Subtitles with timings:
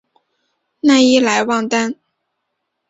[0.81, 1.93] 讷伊莱旺丹。